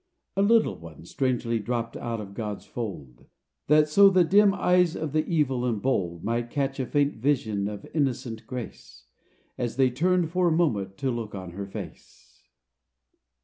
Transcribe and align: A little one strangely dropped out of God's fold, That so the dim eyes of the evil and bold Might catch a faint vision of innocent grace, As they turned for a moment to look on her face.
A 0.35 0.41
little 0.41 0.79
one 0.79 1.05
strangely 1.05 1.59
dropped 1.59 1.95
out 1.95 2.19
of 2.19 2.33
God's 2.33 2.65
fold, 2.65 3.27
That 3.67 3.87
so 3.87 4.09
the 4.09 4.23
dim 4.23 4.51
eyes 4.51 4.95
of 4.95 5.11
the 5.13 5.23
evil 5.27 5.63
and 5.63 5.79
bold 5.79 6.23
Might 6.23 6.49
catch 6.49 6.79
a 6.79 6.87
faint 6.87 7.17
vision 7.17 7.67
of 7.67 7.85
innocent 7.93 8.47
grace, 8.47 9.05
As 9.59 9.75
they 9.75 9.91
turned 9.91 10.31
for 10.31 10.47
a 10.47 10.51
moment 10.51 10.97
to 11.05 11.11
look 11.11 11.35
on 11.35 11.51
her 11.51 11.67
face. 11.67 12.41